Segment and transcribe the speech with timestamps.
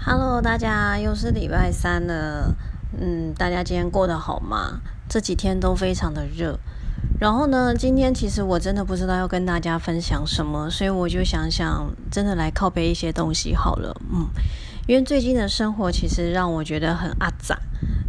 [0.00, 2.54] Hello，大家又是礼拜三了，
[2.98, 4.80] 嗯，大家今天过得好吗？
[5.08, 6.58] 这几天都非常的热，
[7.20, 14.28] 然后呢，今天其实我真的不知道要跟大家分享什么，所以我就想想，真的来靠背一些东西好了，嗯，
[14.86, 17.58] 因为最近的生活其实让我觉得很阿杂，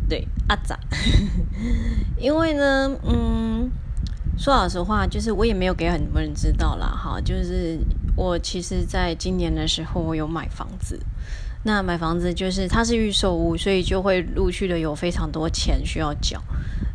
[0.07, 0.79] 对，阿杂，
[2.17, 3.69] 因为呢，嗯，
[4.37, 7.79] 说老实话，就是我也没有给很多人知道啦，哈，就是
[8.15, 10.97] 我其实在今年的时候，我有买房子。
[11.63, 16.41] 那买房子就是它是预售屋，所以就会陆续的有非常多钱需要缴。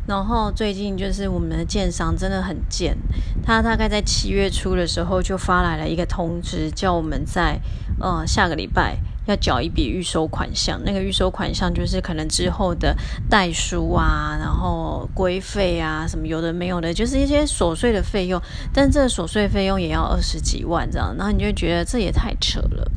[0.07, 2.95] 然后最近就是我们的建商真的很贱，
[3.43, 7.59] 他大概在七月初的时候就发来了一个通知，叫我们在
[7.99, 10.79] 呃下个礼拜要缴一笔预收款项。
[10.85, 12.95] 那个预收款项就是可能之后的
[13.27, 18.39] 代书啊，然后规费啊，什么有的没有的，就是一些琐碎的费用。
[18.71, 22.91] 但这琐碎费用也要二十几万这样，然后你就觉得这也太扯了。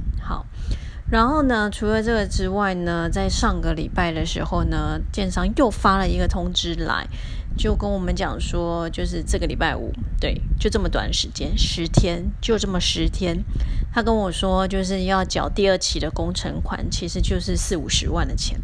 [1.11, 7.07] 然后呢，除了这个之外呢，在上个礼拜的时候呢，建商又发了一个通知来，
[7.57, 13.43] 就跟我们讲说，就是这个礼拜五，对，就这么短时间，十天，就这么十天，
[13.91, 18.61] 他跟我说就是要缴第二期的工程款，其实就是四五十万的钱。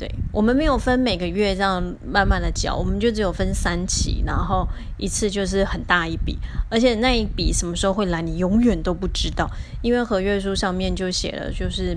[0.00, 6.38] 对我们没有分每个月这样慢慢的缴，我们就只有分三期，然后一次就是很大一笔，
[6.70, 9.46] 而且那一笔什么时候会来，你永远都不知道，
[9.82, 11.94] 因为合约书上面就写了，就是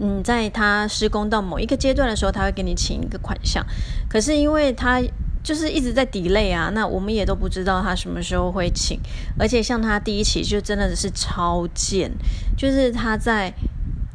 [0.00, 3.62] 嗯，在他施工到某一个阶段的时候，他会给你请一个款项，
[4.08, 5.02] 可是因为他
[5.42, 8.98] 就是一直在 delay 啊，那我们也都不知道他什么时候会请，
[9.38, 12.10] 而且像他第一期就真的是超贱，
[12.56, 13.52] 就是他在。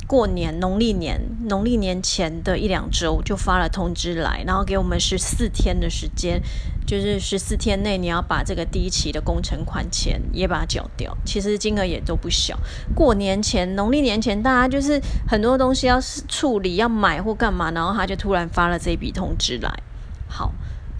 [0.09, 6.41] 过年农历年农历年前的一两周就发了通知来，然后给我们十四天的时间，
[6.83, 11.15] 就是十四天内你要把这个第一期的工程款钱也把它缴掉。
[11.23, 12.57] 其实金额也都不小。
[12.95, 19.71] 过年前农历年前，大家就是很多东西要处理、要买或干嘛，然后他就突然发了这笔通知来。
[20.27, 20.51] 好，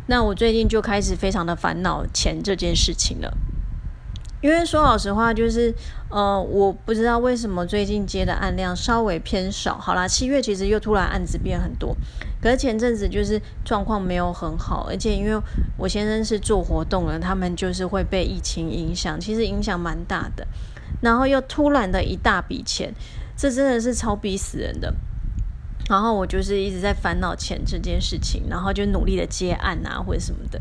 [0.05, 3.35] 那我最近就开始非常的烦恼钱这件事情了。
[4.41, 5.73] 因为说老实话，就是，
[6.09, 9.77] 呃，我不知道为什么最近接的案量稍微偏少。
[9.77, 11.95] 好啦，七月其实又突然案子变很多，
[12.41, 15.41] 可是前阵子就是状况没有很好，而且因为
[15.77, 20.47] 我先生是做活动的，他们就是会被疫情影响，其实影响蛮大的。
[21.01, 22.93] 然后又突然的一大笔钱，
[23.35, 24.93] 这真的是超逼死人的。
[25.89, 30.59] 然后我就是一直在烦恼钱这件事情，然后就努力的接案啊或者什么的。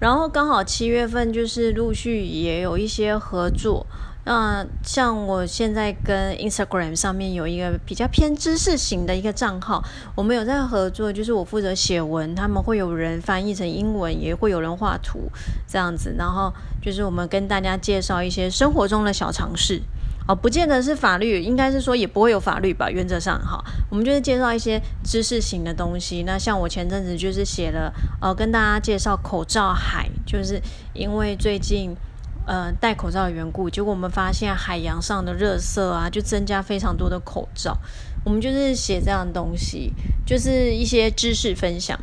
[0.00, 3.86] 然后刚好七月份就是陆续也有一些合作，
[4.24, 9.84] 那像我现在跟 Instagram 上面有一个比较偏知识型的一个账号，
[10.14, 15.30] 我们有在合作，就是我负责写文，他们会有人翻译成英文，也会有人画图
[15.68, 16.50] 这样子，然后
[16.80, 19.82] 就是我们跟大家介绍一些生活中的小常识。
[20.28, 22.88] 哦，不见得是法律，应该是说也不会有法律吧。
[22.88, 23.60] 原则上，哈，
[23.90, 26.22] 我们就是介绍一些知识型的东西。
[26.22, 30.60] 那像我前阵子就是写了，呃，跟大家介绍口罩海，就是
[30.92, 31.96] 因为最近
[32.46, 37.76] 呃戴口罩的缘故，结果我们发现海洋上的热色啊，就增加非常多的口罩。
[38.24, 39.92] 我们就是写这样的东西，
[40.24, 41.98] 就是一些知识分享。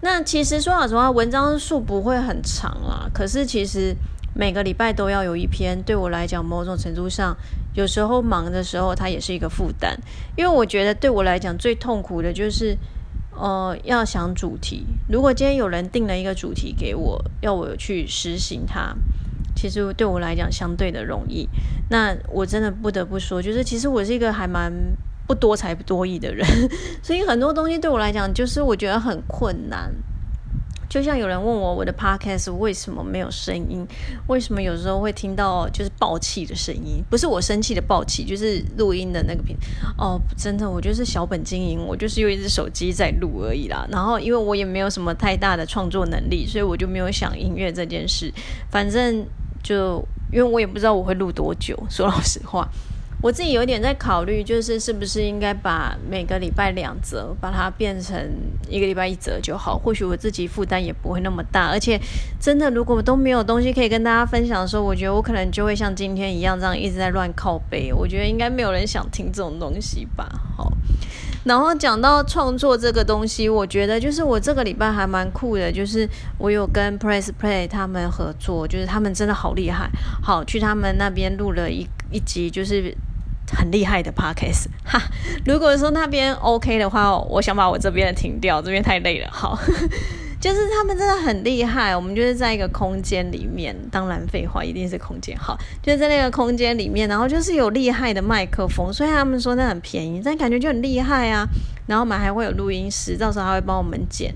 [0.00, 3.94] 那其实说老实话，文章数不会很长啦，可是其实。
[4.38, 7.34] 每个礼拜都要有一篇，对我来讲，某种程度上，
[7.74, 9.98] 有时候忙的时候，它也是一个负担。
[10.36, 12.76] 因为我觉得对我来讲最痛苦的就是，
[13.34, 14.84] 呃，要想主题。
[15.08, 18.94] 如果今天有人定了一个主题给我，要我去实行它，
[19.54, 21.48] 其实对我来讲相对的容易。
[21.88, 24.70] 那我真的不得不说，就是其实我是一个还蛮
[25.26, 26.46] 不多才多艺的人，
[27.02, 29.90] 所以很多东西对我来讲，就是我觉得很困难。
[30.88, 33.86] 就像有人问我，我的 podcast 为什么没有声音？
[34.28, 37.02] 为什么有时候会听到就是爆气的声音？
[37.10, 39.56] 不是我生气的爆气，就是录音的那个频。
[39.98, 43.86] 哦，真的，我就是小本经营，我就是用一只手机在录而已啦。
[43.90, 48.32] 然后，因为我也没有什么太大的创作能力，所以我就没有想音乐这件事。
[48.70, 49.26] 反正
[49.62, 52.68] 就因为我也不知道我会录多久，说老实话。
[53.26, 58.16] 我自己有点在考虑，就是是不是应该把每个礼拜两折，把它变成
[58.68, 59.76] 一个礼拜一折就好。
[59.76, 62.00] 或许我自己负担也不会那么大，而且
[62.38, 67.92] 真的如果都没有东西可以跟大家分享的时候，我觉得我可能就会像今天一样这样一直在乱靠背。
[67.92, 70.28] 我觉得应该没有人想听这种东西吧。
[70.56, 70.72] 好，
[71.44, 76.08] 然后讲到创作这个东西，我觉得就是我这个礼拜还蛮酷的，就是
[76.38, 79.90] 我有跟 Press Play 他们合作，就是他们真的好厉害。
[80.22, 82.96] 好，去他们那边录了一一集，就是。
[83.54, 85.00] 很厉害的 podcast 哈，
[85.44, 89.28] 如果说那边 OK 的话，我想把我这边停掉，这边太累了。
[89.30, 89.58] 好，
[90.40, 91.94] 就是他们真的很厉害。
[91.94, 101.46] 我们就是在一个空间里面，当然废话一定是空间好，就是在那个空间里面，然后就是有厉害的麦克风，所以他们说那很便宜，但感觉就很厉害啊。
[101.86, 104.34] 然后我们还会有录音师，到时候他会帮我们剪。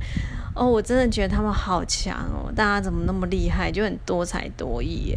[0.54, 5.16] 哦，我真的觉得他们好强哦，大家怎么那么厉害，就很多才多艺。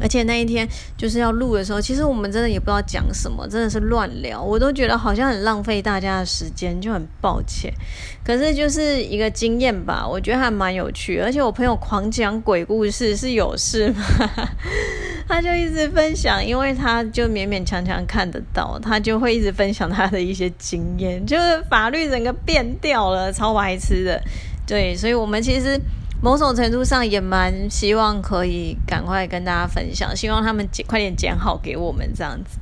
[0.00, 0.66] 而且那一天
[0.96, 7.72] 就是要录的时候，其实我们真的也不知道讲什么，真的是乱聊，我都觉得好像很浪费大家的时间，就很抱歉。
[8.24, 11.18] 可是就是一个经验吧，我觉得还蛮有趣。
[11.18, 14.04] 而且我朋友狂讲鬼故事，是有事吗？
[15.28, 24.22] 他就一直分享，因为他就勉勉强强看得到，他就会一直分享他的一些经验，就是法律整个变掉了，超白痴的。
[24.66, 25.80] 对，所以我们其实。
[26.22, 32.58] 某种程度上也蛮希望可以赶快跟大家分享，希望他们剪快点剪好给我们这样子。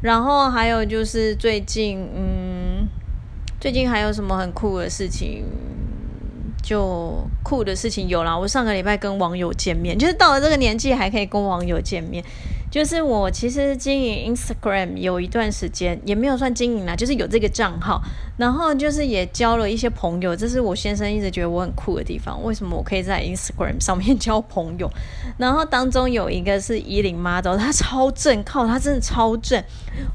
[0.00, 2.88] 然后还有就是最近，嗯，
[3.60, 5.44] 最近还有什么很酷的事情？
[6.62, 12.24] 就酷的事情有啦，我上个礼拜跟网友见面，就是到了这个年纪还可以跟网友见面。
[12.72, 18.00] 就是我其实经营 Instagram 有一段时间，也没有算经营啦，就是有这个账号，
[18.38, 22.42] 然后就是也交了一些朋友，这是我先生一直觉得我很酷的地方。
[22.42, 24.90] 为什么我可以在 Instagram 上面交朋友？
[25.36, 29.62] 然后当中有一个是伊林 model，他超正，靠他真的超正。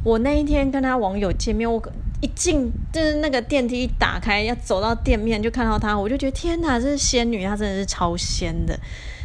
[0.04, 1.80] 我那一天跟他网友见面，我
[2.22, 8.76] 一进就是那个电梯一打开，要走到店面就看到他，我就觉得天哪，这是仙女，她真的是超仙的，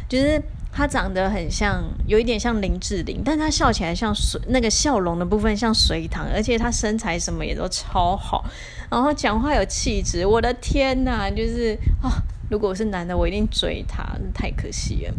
[0.07, 0.39] 就是。
[0.75, 8.43] 她长得很像，有一点像林志玲，但她笑起来像水，那个笑容的部分像水塘，而且她身材什么也都超好，
[8.89, 12.09] 然后讲话有气质，我的天呐，就是啊，
[12.49, 14.03] 如果我是男的，我一定追她，
[14.33, 15.13] 太可惜了。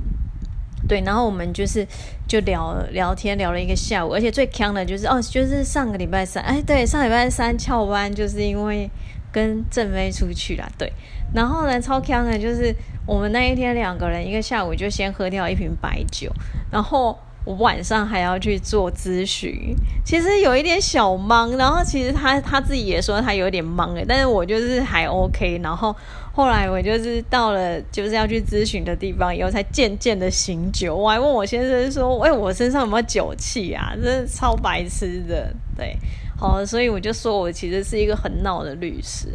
[0.86, 1.86] 对，然后我们就是
[2.28, 8.90] 就聊聊天，聊了一个下午，而且最坑的就是哦，就是上个礼拜三，哎，对，上礼拜三翘班，就是因为
[9.34, 10.90] 跟郑飞出去了，对，
[11.34, 12.74] 然后呢，超坑的就是。
[13.06, 16.32] 我们那一天两个人，一个下午就先喝掉一瓶白酒，
[16.70, 21.54] 然后我晚上还要去做咨询，其实有一点小忙。
[21.58, 25.60] 然后其实他他自己也说他有点忙诶，但是我就是还 OK。
[25.62, 25.94] 然后
[26.32, 30.96] 后来我就是到了就是要去咨询的地方以后，才渐渐的醒酒。
[30.96, 35.94] 我还问我先生说：“喂，我身上有没有酒气啊？”真的超白痴的，对，
[36.36, 39.28] 好，所以我就说我其实是一个很闹的律师。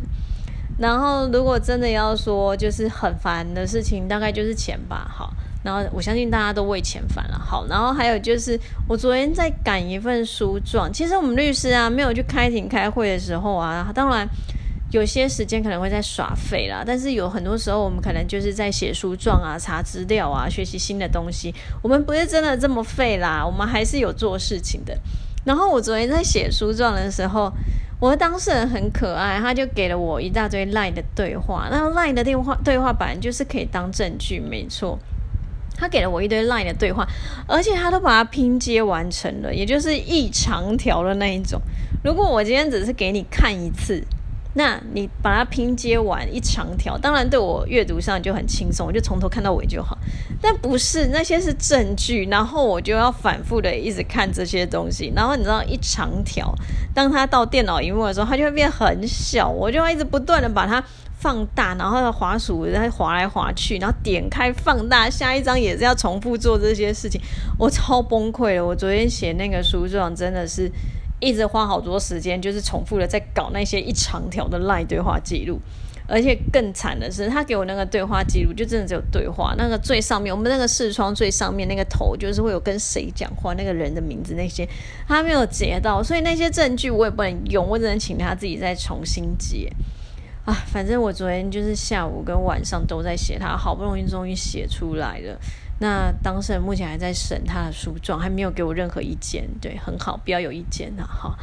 [0.78, 5.06] 然后，如果真的要说就是很烦的事情，大概就是钱吧。
[5.13, 7.38] 好，然后我相信大家都为钱烦了。
[7.38, 8.57] 好，然后还有就是，
[8.88, 10.90] 我昨天在赶一份书状。
[10.92, 14.25] 其实我们律师啊，没有去开庭开会的时候啊，当然
[14.92, 16.81] 有些时间可能会在耍废啦。
[16.88, 21.54] 但是有很多时候，我们可能就是在写书状啊、查资料啊、学习新的东西。
[21.81, 24.98] 我们不是真的这么废啦，我们还是有做事情的。
[25.50, 27.51] 然后我昨天在写书状的时候。
[28.01, 31.68] 我的当事人很可爱，他就给了我一大堆 LINE 的对话。
[31.69, 34.98] 那 LINE 的电话对话本来就是可以当证据，没错。
[35.75, 37.06] 他给了我一堆 LINE 的对话，
[37.46, 41.60] 而且他都把它拼接完成了，也就是一长条的那一种。
[42.01, 44.01] 如果我今天只是给你看一次。
[44.59, 49.97] 那你把它拼接完一长条，当然对我阅读上就很轻松，我就从头看到尾就好。
[50.41, 55.13] 但不是那些是证据，然后我就要反复的一直看这些东西。
[55.15, 56.53] 然后你知道一长条，
[56.94, 60.83] 当它到电脑荧幕的时候，它就会变很小，我就要一直不断的把它
[61.17, 67.21] 放大，然后滑鼠在滑来滑去，然后点开放大，下一张也是要重复做这些事情，
[67.57, 68.65] 我超崩溃了。
[68.65, 70.69] 我昨天写那个书状真的是。
[71.19, 75.60] 一直花好多时间，就是重复的在搞那些一长条的赖对话记录，
[76.08, 84.67] 而且更惨的是，他给我那个对话记录，就真的只有对话，那个最上面，我们那个视窗最上面那个头，就是会有跟谁讲话，那个人的名字那些，
[85.08, 89.72] 他没有截到，所以那些证据我也不能用，我只能请他自己再重新截。
[90.46, 95.39] 啊，反正我昨天就是下午跟晚上都在写，他好不容易终于写出来了。
[95.79, 99.48] 那当事人目前还在审他的诉状，还没有给我任何意见。
[99.62, 101.03] 对，很好，不要有意见啊。
[101.05, 101.38] 哈，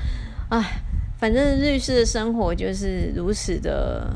[0.51, 0.81] 哎，
[1.19, 4.07] 反正律师的生活就是如此的，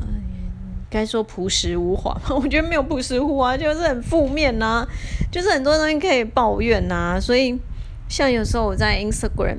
[0.89, 2.35] 该说朴实无华吗？
[2.39, 4.85] 我觉得没有朴实无华，就是很负面呐，
[5.31, 7.19] 就是很多东西可以抱怨呐。
[7.19, 7.59] 所以，
[8.07, 9.57] 像有时候我在 Instagram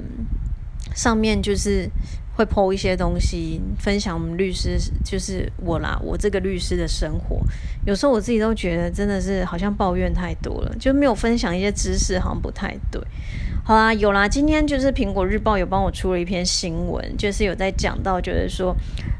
[0.95, 1.91] 上面就是。
[2.35, 7.41] 会剖一些东西，分享我们律师，就是我啦，我这个律师的生活。
[7.85, 13.01] 有时候我自己都觉得真的是好像抱怨太多了，就没有分享一些知识，好像不太对。
[13.65, 18.75] 好啦，有啦，今天就是苹果日报有帮我出了一篇新闻，就是有在讲到，就是说，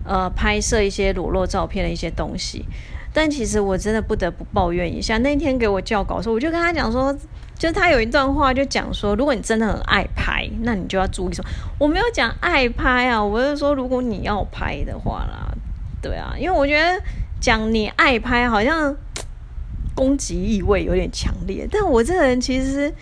[0.05, 2.65] 呃，拍摄一些裸露照片的一些东西。
[3.13, 7.17] 但其实我真的不得不抱怨一下，那天给我教稿的时候，我就跟他讲说。
[7.63, 11.45] 就是他有一段话就讲说，如果你真的很爱拍，那你就要注意说，
[11.79, 15.47] 我没有讲爱拍啊，我是说如果你要拍的话啦，
[16.03, 17.01] 对啊，因为我觉得
[17.41, 18.97] 讲你爱拍，好像
[19.95, 21.65] 攻击意味有点强烈。
[21.71, 22.93] 但我这个人其实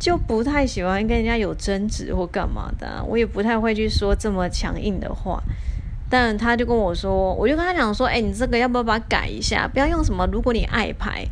[0.00, 5.42] 就不太喜欢跟人家有争执或干嘛的，我也不太会去说这么强硬的话。
[6.08, 9.68] 但他就跟我说，我就跟他讲说，哎，你这个要不要把它改一下？
[9.68, 11.22] 不要用什么如果你爱拍，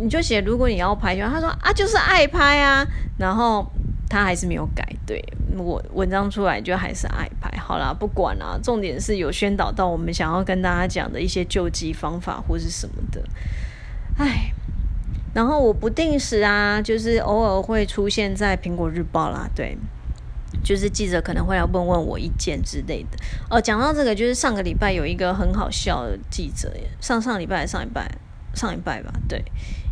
[0.00, 1.16] 你就写如果你要拍。
[1.16, 2.86] 就他说啊，就是爱拍啊。
[3.18, 3.66] 然后
[4.08, 5.22] 他还是没有改，对
[5.56, 7.50] 我文章出来就还是爱拍。
[7.58, 13.22] 好啦，不管啦，重点是有宣导到我们想要跟大家讲的一些救济方法或是什么的。
[14.16, 14.52] 唉，
[15.34, 19.76] 然后我不定时啊，就是偶尔会出现在苹果日报啦，对。
[20.64, 23.18] 就是记者可能会来问问我意见之类的。
[23.48, 28.10] 哦，讲到这个，就是上个礼拜有一个很好笑的记者，上上礼拜还是上礼拜？
[28.58, 29.42] 上礼拜吧，对，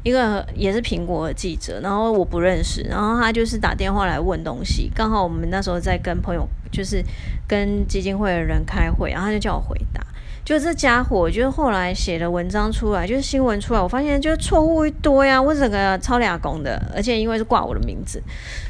[0.02, 7.00] 一个也是苹果的记者，然后我不认识，然后他就是打电话来问东西，刚好我们那时候在跟朋友，就是
[7.46, 10.04] 跟基金会的人开会，然后他就叫我回答。
[10.44, 18.22] 就这家伙，就是后来写的文章出来，就是新闻出来，我发现就是错误一多呀，我整个超俩工的，而且因为是挂我的名字，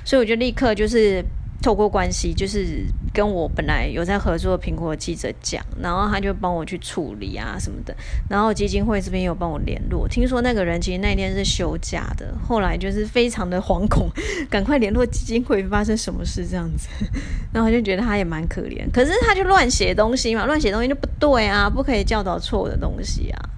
[0.04, 1.24] 所以我就立刻就是。
[1.62, 7.94] 透过关系，就是跟我本来有在合作的苹果记者讲，然后他就帮我去处理啊什么的，
[8.28, 10.06] 然后基金会这边有帮我联络。
[10.06, 14.08] 听说那个人其实那天是休假的，后来就是非常的惶恐，
[14.48, 16.88] 赶快联络基金会发生什么事这样子，
[17.52, 23.50] 然后就觉得他也蛮可怜，可是他就乱写东西嘛，乱写东西就不对啊，不可以教导错误的东西啊。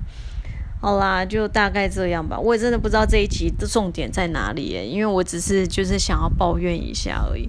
[0.80, 2.38] 好啦，就大概这样吧。
[2.38, 7.48] 我也真的不知道这一集的重点在哪里耶，因为我只是就是想要抱怨一下而已。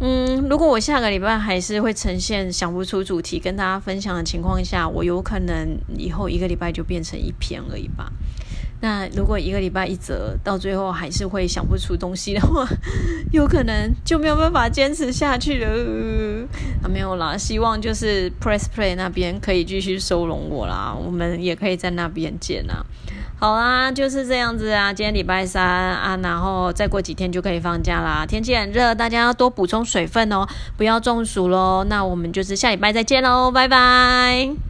[0.00, 8.12] 嗯，如果我下个礼拜还是会呈现想不出主题跟大家分享的情况下，我有可能以后一个礼拜就变成一篇而已吧。
[8.80, 12.64] 那如果一个礼拜一折，到最后还是会想不出东西的话，
[13.32, 16.46] 有可能就没有办法坚持下去了。
[16.82, 22.84] 啊，没有啦，希望就是 Press Play 那边可以继续收容我啦，我们也可以在那边见啊。
[23.40, 24.92] 好啦，就是这样子啊。
[24.92, 28.24] 今天礼拜三啊，然后再过几天就可以放假啦。
[28.26, 31.84] 天气很热，大家要多补充水分哦，不要中暑喽。
[31.88, 34.67] 那我们就是下礼拜再见喽，拜拜。